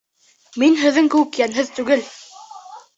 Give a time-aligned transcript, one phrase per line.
[0.63, 2.05] Мин һеҙҙең кеүек йәнһеҙ түгел!